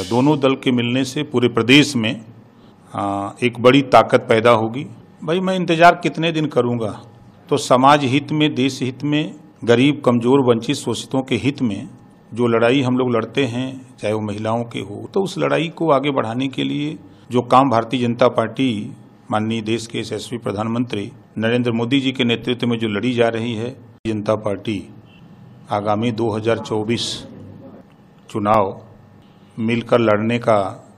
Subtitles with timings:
[0.00, 2.10] दोनों दल के मिलने से पूरे प्रदेश में
[3.42, 4.84] एक बड़ी ताकत पैदा होगी।
[5.22, 6.90] भाई, मैं इंतज़ार कितने दिन करूँगा?
[7.48, 11.88] तो समाज हित में, देश हित में, गरीब, कमज़ोर, वंचित, शोषितों के हित में
[12.32, 15.90] जो लड़ाई हम लोग लड़ते हैं, चाहे वो महिलाओं के हो तो उस लड़ाई को
[15.90, 16.96] आगे बढ़ाने के लिए
[17.30, 18.90] जो काम भारतीय जनता पार्टी,
[19.30, 23.54] माननीय देश के यशस्वी प्रधानमंत्री नरेंद्र मोदी जी के नेतृत्व में जो लड़ी जा रही
[23.54, 23.70] है,
[24.06, 24.82] जनता पार्टी
[25.70, 27.12] आगामी 2024
[28.30, 28.72] चुनाव
[29.58, 30.88] मिलकर लड़ने का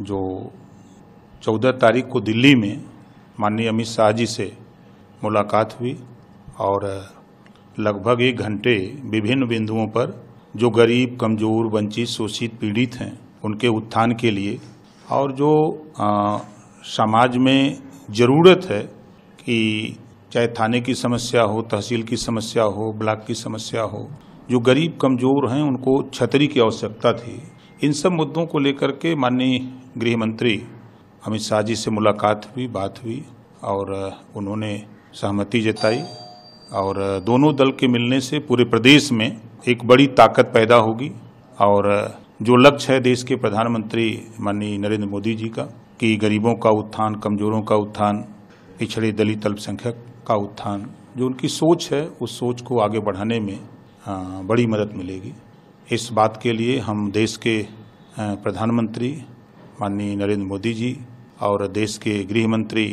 [0.00, 0.20] जो
[1.42, 2.84] 14 तारीख को दिल्ली में
[3.40, 4.52] माननीय अमित शाह जी से
[5.24, 5.96] मुलाकात हुई
[6.60, 6.86] और
[7.78, 13.12] लगभग एक घंटे विभिन्न बिंदुओं पर जो गरीब कमज़ोर वंचित शोषित पीड़ित हैं
[13.44, 14.58] उनके उत्थान के लिए
[15.10, 15.52] और जो
[16.00, 16.38] आ,
[16.84, 17.78] समाज में
[18.10, 18.82] ज़रूरत है
[19.38, 19.96] कि
[20.32, 24.08] चाहे थाने की समस्या हो तहसील की समस्या हो ब्लॉक की समस्या हो
[24.50, 27.42] जो गरीब कमज़ोर हैं उनको छतरी की आवश्यकता थी।
[27.84, 29.58] इन सब मुद्दों को लेकर के माननीय
[29.98, 30.54] गृह मंत्री
[31.26, 33.24] अमित शाह जी से मुलाकात हुई, बात हुई
[33.64, 33.90] और
[34.36, 34.70] उन्होंने
[35.14, 36.00] सहमति जताई
[36.72, 39.26] और दोनों दल के मिलने से पूरे प्रदेश में
[39.68, 41.10] एक बड़ी ताकत पैदा होगी
[41.60, 41.90] और
[42.42, 44.08] जो लक्ष्य है देश के प्रधानमंत्री
[44.40, 45.62] माननीय नरेंद्र मोदी जी का,
[46.00, 48.24] कि गरीबों का उत्थान, कमजोरों का उत्थान,
[48.78, 53.58] पिछड़े दलित अल्पसंख्यक का उत्थान, जो उनकी सोच है, उस सोच को आगे बढ़ाने में
[54.46, 55.32] बड़ी मदद मिलेगी।
[55.92, 57.54] इस बात के लिए हम देश के
[58.18, 59.10] प्रधानमंत्री
[59.80, 60.96] माननीय नरेंद्र मोदी जी
[61.40, 62.84] और देश के गृह मंत्री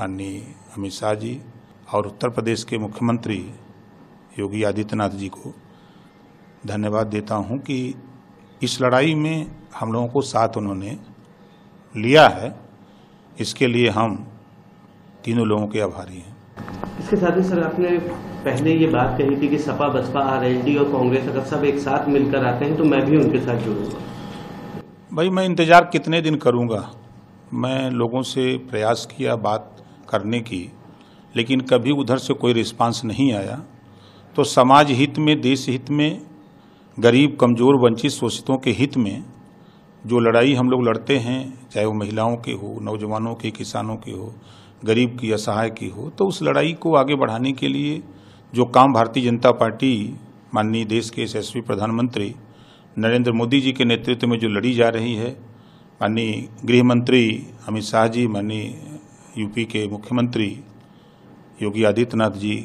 [0.00, 0.40] माननीय
[0.76, 1.40] अमित शाह जी
[1.94, 3.38] और उत्तर प्रदेश के मुख्यमंत्री
[4.38, 5.54] योगी आदित्यनाथ जी को
[6.66, 7.78] धन्यवाद देता हूँ कि
[8.62, 10.98] इस लड़ाई में हम लोगों को साथ उन्होंने
[11.94, 12.54] लिया है।
[13.40, 14.16] इसके लिए हम
[15.24, 17.98] तीनों लोगों के आभारी हैं। इसके साथ ही सर, आपने
[18.44, 22.08] पहले ये बात कही थी कि सपा, बसपा आरएलडी और कांग्रेस अगर सब एक साथ
[22.08, 23.98] मिलकर आते हैं तो मैं भी उनके साथ जुड़ूँगा।
[25.12, 26.90] भाई, मैं इंतज़ार कितने दिन करूँगा?
[27.54, 30.70] मैं लोगों से प्रयास किया बात करने की,
[31.34, 33.60] लेकिन कभी उधर से कोई रिस्पांस नहीं आया।
[34.36, 36.20] तो समाज हित में, देश हित में,
[36.98, 39.24] गरीब, कमज़ोर, वंचित, शोषितों के हित में
[40.04, 44.12] जो लड़ाई हम लोग लड़ते हैं, चाहे वो महिलाओं के हो, नौजवानों के, किसानों के
[44.12, 44.32] हो,
[44.84, 48.02] गरीब की असहाय की हो तो उस लड़ाई को आगे बढ़ाने के लिए
[48.54, 50.18] जो काम भारतीय जनता पार्टी
[50.54, 52.34] माननीय देश के यशस्वी प्रधानमंत्री
[52.98, 55.30] नरेंद्र मोदी जी के नेतृत्व में जो लड़ी जा रही है
[56.02, 58.74] माननीय गृह मंत्री अमित शाह जी माननीय
[59.38, 60.64] यूपी के मुख्यमंत्री
[61.62, 62.56] योगी आदित्यनाथ जी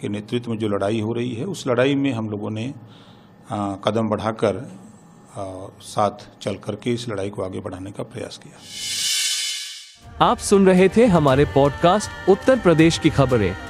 [0.00, 2.74] के नेतृत्व में जो लड़ाई हो रही है उस लड़ाई में हम लोगों ने
[3.50, 4.54] आ, कदम बढ़ाकर
[5.82, 8.56] साथ चल करके इस लड़ाई को आगे बढ़ाने का प्रयास किया।
[10.26, 13.69] आप सुन रहे थे हमारे पॉडकास्ट उत्तर प्रदेश की खबरें।